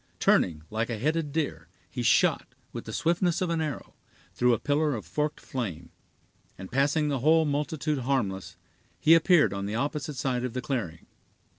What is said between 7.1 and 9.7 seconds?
whole multitude harmless, he appeared on